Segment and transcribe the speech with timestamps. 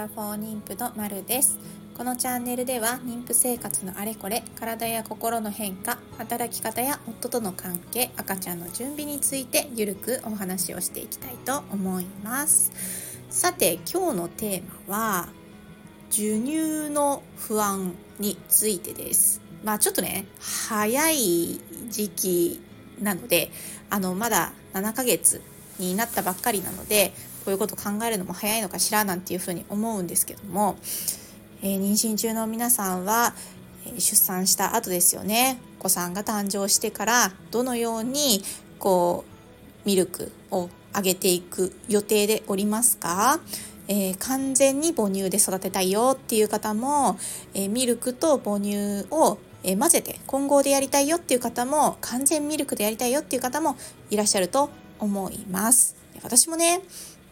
[0.00, 1.58] ラフォー妊婦のまるです。
[1.94, 12.72] このチャンネルでは妊婦生活のあれこれ体や心の変化働き方や夫との関係赤ちゃんの準備についてゆるくお話をしていきたいと思います。
[13.28, 15.28] さて今日のテーマは
[16.08, 19.42] 授乳の不安についてです。
[19.62, 22.60] まあちょっとね早い時期
[23.02, 23.50] なので
[23.90, 25.42] あのまだ7ヶ月
[25.78, 27.12] になったばっかりなので
[27.44, 30.76] こういうこと考えるのも早いのかしらなんていうふうに思うんですけども、
[31.62, 33.34] えー、妊娠中の皆さんは、
[33.86, 38.42] え出産した後ですよねお子さんが誕生してからどのように
[38.78, 39.24] こ
[39.84, 43.40] うミルクをあげていく予定でおりますか？
[43.88, 47.18] えー、完全に母乳で育てたいよっていう方も、
[47.54, 53.76] えー、ミルクと母乳を、え、混ぜて混合でやりたいよっていう方も完全ミルクでやりたいよっていう方も
[54.10, 55.96] いらっしゃると思います。
[56.22, 56.82] 私もね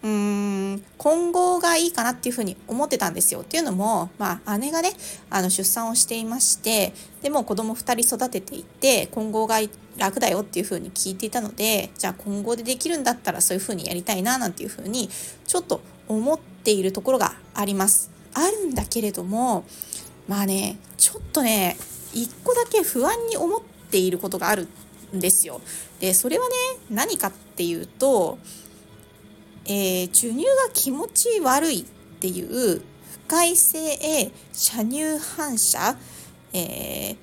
[0.02, 3.40] うーん混合がいいかなっていうふうに思ってたんですよ。
[3.40, 4.92] っていうのも、まあ、姉がね
[5.30, 9.56] あの出産をしていましてでも子供2人育てていて混合が
[9.96, 15.08] 楽だよっていうふうに聞いていたのでじゃあ混合でできるんだったらそういうふうにやりたいななんていうふうに
[15.46, 18.10] ちょっと思っているところがあります。
[18.34, 19.64] あるんだけれども
[20.28, 21.76] まあねちょっとね
[22.12, 24.68] 一個だけ不安に思っていることがある
[25.14, 25.60] んですよ。
[26.00, 26.54] でそれはね
[26.90, 28.38] 何かっていうと
[29.68, 31.84] えー、授乳が気持ち悪いっ
[32.20, 32.82] ていう不
[33.28, 35.96] 快性射乳反射、
[36.52, 37.16] えー、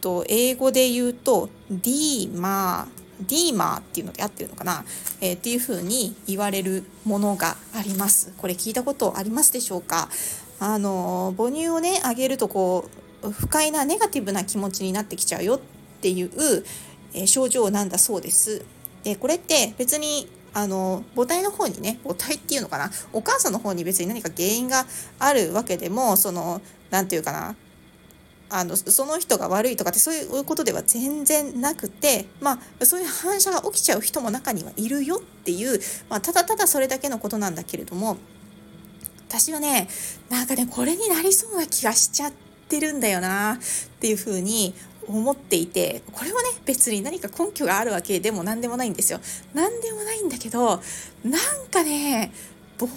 [0.00, 4.84] と英語で言うとディーマーディーマーっていうので合ってるのかな、
[5.20, 8.32] えー、っていうふうに言われるものがあります。
[8.38, 10.08] これ聞いたことありますでしょうか？
[10.58, 12.88] あの母乳をねあげるとこ
[13.22, 15.60] う不快なネガティブな気持ちになってきちゃうよっ
[16.00, 16.30] ていう、
[17.14, 18.64] えー、症状なんだそうです。
[19.04, 22.90] でこれって別にあの母体の方にね母体っていうのかな？
[23.12, 24.84] お母さんの方に別に何か原因が
[25.18, 27.56] あるわけでもその何て言うかな？
[28.54, 35.80] あのその人が悪いとかってそういうことでは全然なくてまあそういう反射が起きちゃう人も中にはいるよっていう、
[36.10, 38.18] まあ、ただただそれだけのことなんだけれども
[39.26, 39.88] 私はね
[40.28, 42.32] なんかねこれになりそうな気がしちゃっ
[42.68, 43.58] てるんだよなっ
[44.00, 44.74] ていうふうに
[45.08, 49.20] 思っていてこれはね別に何か根拠があるわけでも何でもないんですよ。
[49.54, 50.80] 何でもないんだけど
[51.24, 52.32] なんかね
[52.78, 52.96] 母乳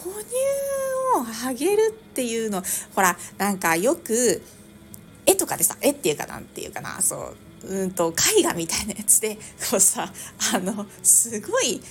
[1.17, 2.63] をあげるっていうの
[2.93, 4.41] ほらなんかよく
[5.25, 7.33] 絵とかでさ絵っていうかなんていうかなそ
[7.63, 9.35] ううんと絵画みたいなやつで
[9.69, 10.11] こうさ
[10.53, 11.81] あのすごい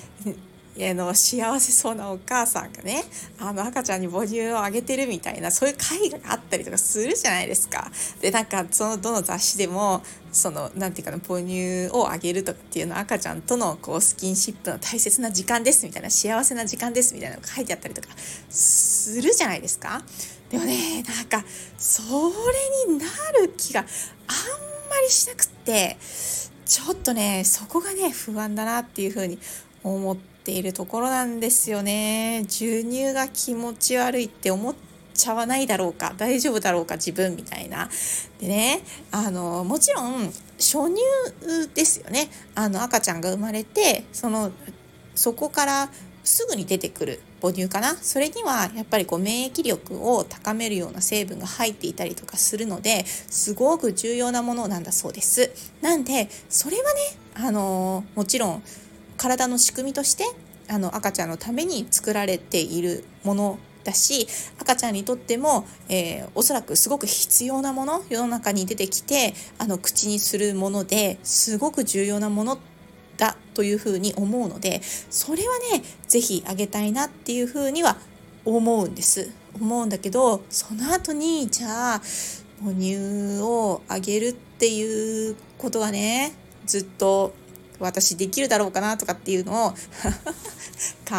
[0.77, 3.05] あの幸せそうなお母さんがね
[3.39, 7.91] あの赤ちゃんに母乳をあげてるみたいなそういう絵画があったりとかするじゃないですか。
[8.21, 10.03] でなんかそのどの雑誌でも
[10.33, 18.09] そのなんていうかな母乳をあげるとかっていうのは赤ちゃんとのこうスキンシップの大切な時間ですみたいな幸せな時間ですみたいなのが書いてあったりとか
[18.51, 20.03] するじゃないですか。
[20.51, 21.45] でもねなんか
[21.79, 23.07] それにな
[23.41, 23.87] る気があん
[24.91, 25.97] まりしなくって
[26.67, 29.39] ちょっとねそこがね不安だなっていうふうに
[29.85, 32.45] 思ってているところなんですよね。
[32.49, 34.75] 授乳が気持ち悪いって思っ
[35.15, 37.89] ちゃわないだろうか大丈夫だろうか自分みたいな。
[38.41, 40.97] でねあのもちろん初乳
[41.75, 44.53] ですよねあの赤ちゃんが生まれてその
[45.15, 45.91] そこから
[46.25, 55.51] すぐに出てくる母乳かなそれにはやっぱりこう免疫力を高めるような成分が入っていたりとかするのですごく重要なものなんだそうです。
[55.83, 57.01] なんでそれはね
[57.35, 58.63] あのもちろん
[59.17, 60.25] 体の仕組みとして
[60.69, 64.27] あの赤ちゃんのために作られているものだし
[64.59, 72.59] 赤ちゃんにとっても、えー、おそらくすごく必要なもの世の中に出てきてあの口にするものですごく重要なもの
[73.17, 77.97] だというふうに思うのでそれはね是非あげたいなっていうふうには
[78.45, 79.31] 思うんです。
[79.55, 82.03] 思うんだけどその後にじゃあ
[82.61, 86.33] 母乳をあげるっていうことがね
[86.67, 87.35] ずっと
[87.87, 89.71] 私できるだろうかなとかっていうのを
[91.09, 91.17] 考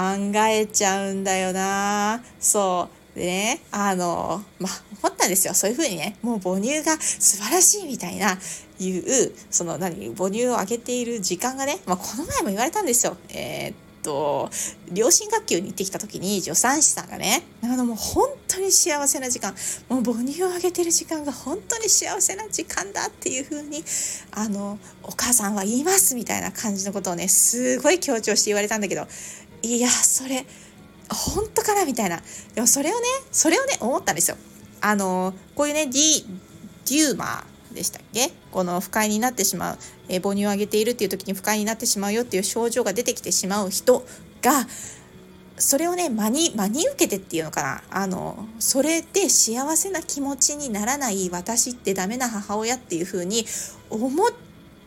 [0.47, 2.23] えちゃうんだよな。
[2.39, 3.19] そう。
[3.19, 5.53] でねあのまあ思ったんですよ。
[5.53, 8.37] そういうふうにねもう母乳が素晴らしいみたいな
[8.79, 9.03] いう
[9.49, 13.15] その何母乳をあげている時間がね、まあ、この前も言われたんですよ。
[13.29, 14.49] えー、っと
[14.91, 19.53] 両親学級に行ってきた時に助産師さんがねあのもう本当に幸せな時間
[19.89, 23.83] もう母乳をあげてる時間が本当に幸せな時間だっていう風に
[24.31, 29.07] あのお母さんは言いますみたいな感じのことをねすごい強調して言われたんだけど
[29.63, 30.45] いやそれ
[31.09, 32.19] 本当かなみたいな。
[32.55, 34.37] でもそれをねそれをね思ったんですよ。
[34.81, 36.25] あのこういうねディ
[36.85, 37.54] デューマー。
[37.75, 38.31] でしたっけ？
[38.51, 39.77] この不快になってしまう、
[40.09, 44.03] えー、母乳をあげているっていう時に不快になってしまうよっていう症状が出てきてしまう人
[44.41, 44.65] が
[45.57, 47.83] それをね真に真に受けてっていうのかな？
[47.91, 53.45] あのそれで幸せな気持ちにならない私ってダメな母親っていう風に
[53.89, 54.29] 思っ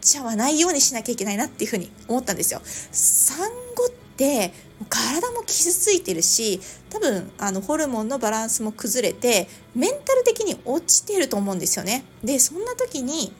[0.00, 2.60] ちゃわないようにしなきゃいけないなっていう風に思ったんですよ。
[2.64, 4.52] 産後って
[4.88, 12.04] 体も傷ついてるし多分あのホルモンのバランスも崩れてメンタル的に落ちてると思うんですよね。
[12.24, 13.32] でそんな時に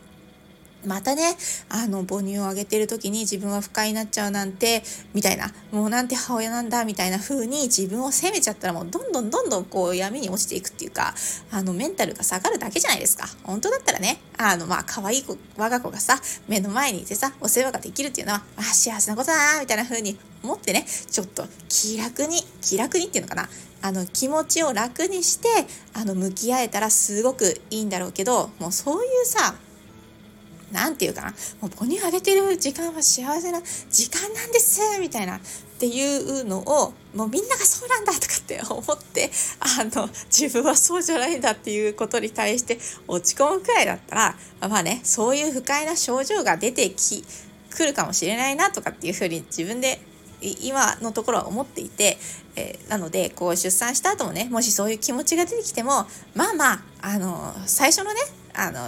[0.87, 1.37] またね、
[1.69, 4.83] あの、母乳をあげてる時に自分は不快になっちゃうなんて、
[5.13, 11.15] みたいな、もうなんて母親なんだ、みたいな風に自分を責めちゃったらもうどんどんどんどんこう闇に落ちていくっていうか、
[11.51, 13.27] あの、メンタルが下がるだけじゃないですか。
[13.43, 23.49] 本当だったらね、あの、まあ、可愛い子、我が子がさ、目の前にいてさ、お世話ができるっていうのは、あ、幸せなことだな、みたいな風に思ってね、ちょっと気楽に、気楽にっていうのかな、
[23.81, 25.49] あの気持ちを楽にして
[25.95, 29.55] あの向き合えたらすごくいいんだろうけどもうそういうさ
[30.73, 31.29] 何て言うかな
[31.61, 33.61] もう母乳あげてる時間は幸せな
[33.91, 34.81] 時間なんです。
[35.01, 35.41] みたいな。
[35.79, 39.31] っていうのをもうみんながそうなんだとかって思って
[39.61, 47.25] あの自分はそうじゃないんだっていうことに対して落ち込むくらいだったらまあねそういう不快な症状が出てき
[47.71, 50.01] くるかもしれないなとかっていうふうに自分で
[50.41, 52.17] 今のところは思っていて、
[52.57, 58.21] えー、なのでこう出産した後もねもしそういう気持ちが出てきてもまあまああの最初のね
[58.59, 58.81] あの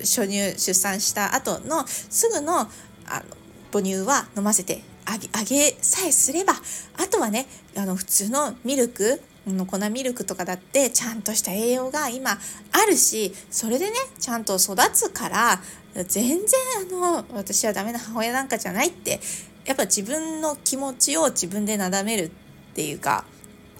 [0.00, 2.68] 初乳出産した後のすぐのあの
[3.72, 7.46] 母乳は飲ませてあげあげさえすればあとはね
[7.76, 12.36] あの普通のミルクの粉ミルクとかだってちゃんとした栄養が今あ
[12.86, 15.60] るしそれでねちゃんと育つから
[16.06, 16.38] 全然
[17.12, 19.20] あの私はダメな母親なんかじゃないって
[19.66, 22.30] やっぱ自分の気持ちを自分でなだめるっ
[22.74, 23.24] ていうか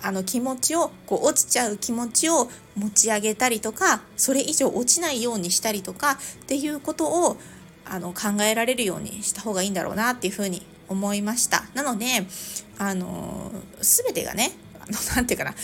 [0.04, 6.16] あの気持ちをこう落ちちゃう気持ちを持ち上げたりとかそれ以上落ちないようにしたりとかっ
[6.46, 7.38] ていうことを
[7.86, 11.64] あの考えられるようにした方がいいんだろうなっていうふうに思いました。
[11.72, 12.06] なので
[12.78, 15.54] あの全てがねあのなて言うかな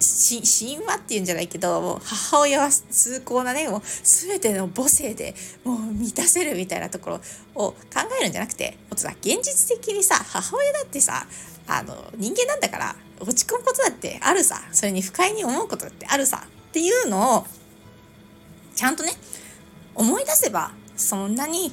[0.00, 7.20] 神話っていうんじゃないけど母親は崇高なねもう全ての母性でもう満たせるみたいなところ
[7.54, 7.76] を考
[8.20, 11.26] えるんじゃなくてもっとさ現実的にさ母親だってさ
[11.66, 17.46] あの人間なんだから落ち込むことだってあるさそれに不快に思うことだってあるさっていうのを
[18.74, 19.12] ちゃんとね
[19.94, 21.72] 思い出せばそんなに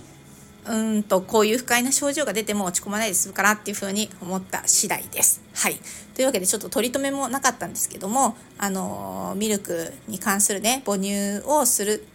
[0.66, 5.42] うんとこういう不快な症状が出ても落ち込まないで済むかなっていうふうに思った次第です。
[5.54, 5.76] はい。
[6.16, 12.08] というわけでちょっと取り留めもなかったんですけども、あのミルクに関するね、母乳をする、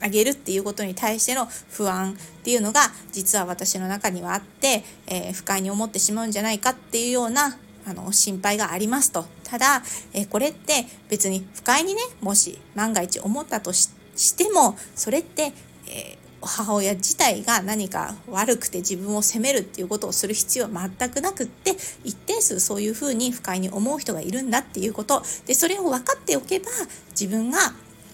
[0.00, 2.80] あげるっていうことに対しての不安っていうのが
[3.12, 7.56] 実は私の中にはあって、えー、不快に思ってしまうんじゃないかっていうような
[7.88, 9.24] あの心配がありますと。
[9.44, 9.82] ただ、
[10.12, 13.88] えー、これって別に不快にね、もし万が一思ったとし
[14.36, 15.52] ても、それって、
[15.88, 21.72] えー母親自体が何か悪くて自分を責めるっていうことをする必要は全くなくって
[22.04, 26.66] 一定数そういうふうに不快に思う人がいるんだっていうことでそれを分かっておけば
[27.10, 27.58] 自分が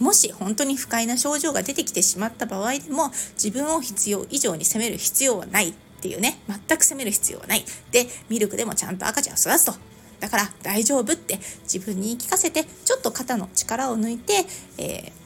[0.02, 9.74] もし本当に不快な症状が出てきてしまった場合でも自分を必要以上に責める必要はないっていうね全く責める必要はないでミルクでもちゃんと赤ちゃんを育つと
[10.18, 14.44] だから大丈夫って自分に言い聞かせてちょっと肩の力を抜いて、
[14.78, 15.22] えー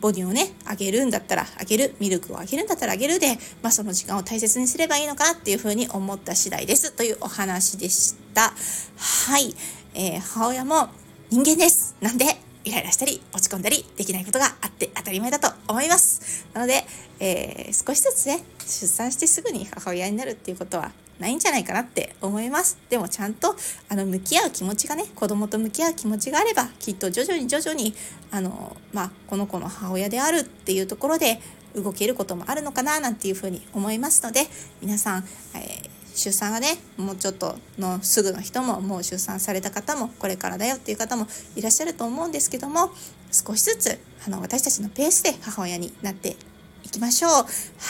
[0.00, 8.52] 母乳をね、あげるんだったらあげる、ミルクをあげるんだったらあげるで、まあ、その時間を大切にすればいいのかなっていうふうに思った次第ですというお話でした。
[8.96, 9.54] はい。
[9.94, 10.90] えー、母親も
[11.30, 11.96] 人間です。
[12.00, 12.26] なんで、
[12.66, 16.46] イライラしたり落ち込んだりできないことがあって当たり前だと思います。
[16.52, 16.84] なので、
[17.20, 22.76] えー、少しずつね、出産してすぐに母親になるっていうことはないんじゃないかなって思います。
[22.90, 23.54] でもちゃんと
[23.88, 27.94] あの向き合う気持ちがね子供と向き合う気持ちがあればきっと徐々に徐々に
[28.32, 31.40] あの、まあ、この子の母親であるっていうところで
[31.76, 34.40] 動けることもあるのかななんていうふうに思いますので
[34.82, 42.90] 皆さん、えー、出産がねもうちょっとのすぐの人ももう出産された方もこれからだよっていう方もいらっしゃると思うんですけども
[43.30, 46.36] 少しずつあの私たちのペースで母親になって
[46.82, 47.30] いきましょう。
[47.32, 47.44] は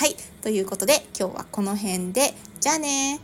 [0.06, 0.16] い。
[0.42, 3.20] ということで今日はこの辺でじゃあね